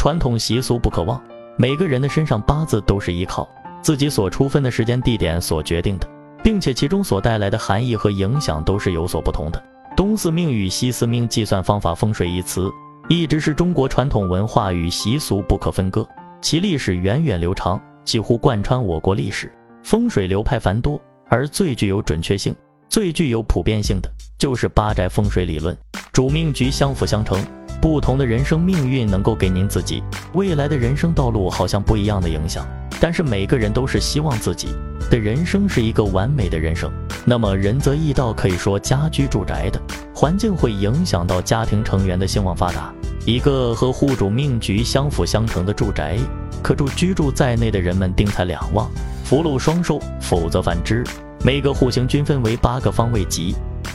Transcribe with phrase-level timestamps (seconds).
[0.00, 1.22] 传统习俗不可忘。
[1.58, 3.46] 每个人的身上八字都是依靠
[3.82, 6.08] 自己所出分的时间地点所决定的，
[6.42, 9.62] 并且其中所带来的含义和影响都是有所不同的。
[9.94, 12.70] 东四命与西四命计算方法，风水一词
[13.10, 16.08] 一直是中国传统文化与习俗不可分割，
[16.40, 19.52] 其历史源远流长，几乎贯穿我国历史。
[19.82, 20.98] 风水流派繁多，
[21.28, 22.56] 而最具有准确性、
[22.88, 25.76] 最具有普遍性的就是八宅风水理论。
[26.10, 27.38] 主命局相辅相成，
[27.80, 30.02] 不同的人生命运能够给您自己
[30.34, 32.66] 未来的人生道路好像不一样的影响。
[33.00, 34.68] 但是每个人都是希望自己
[35.10, 36.92] 的人生是一个完美的人生。
[37.24, 39.80] 那么仁泽易道可以说家居住宅的
[40.14, 42.92] 环境会影响到家庭成员的兴旺发达。
[43.24, 46.18] 一个和户主命局相辅相成的住宅，
[46.62, 48.90] 可助居住在内的人们丁财两旺。
[49.24, 51.04] 福禄双收，否则反之。
[51.42, 53.54] 每个户型均分为八个方位，即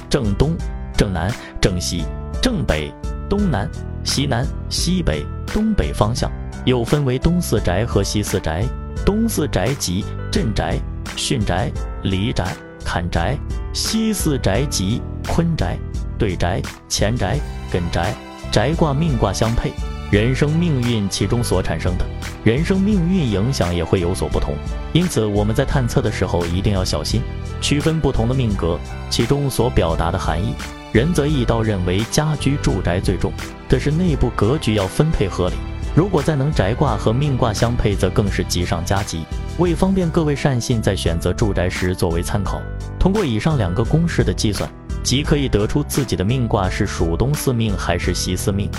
[0.10, 0.56] 正东、
[0.96, 2.04] 正南、正西、
[2.42, 2.92] 正北、
[3.30, 3.70] 东南、
[4.04, 6.32] 西南、西北、东北方向，
[6.66, 8.66] 又分为东四宅和西四宅。
[9.06, 10.80] 东四宅即镇宅、
[11.16, 11.72] 巽宅、
[12.04, 12.46] 离宅、
[12.84, 13.38] 坎宅；
[13.74, 15.78] 西四宅即坤宅、
[16.18, 17.38] 兑宅、乾宅、
[17.72, 18.14] 艮宅。
[18.52, 19.72] 宅卦命卦相配。
[20.12, 22.06] 人生命运其中所产生的
[22.44, 24.56] 人生命运影响也会有所不同，
[24.94, 27.22] 因此我们在探测的时候一定要小心，
[27.60, 28.80] 区分不同的命格，
[29.10, 30.54] 其中所表达的含义。
[30.96, 33.30] 仁则易道认为家居住宅最重
[33.68, 35.56] 的是内部格局要分配合理，
[35.94, 39.26] 如果再能宅卦和命卦相配，则更是吉上加吉。
[39.58, 42.62] 为方便各位善信在选择住宅时作为参考，
[42.98, 44.70] 通过以上两个公式的计算，
[45.04, 48.72] 即可以得出自己的命卦是属东四命还是西四命。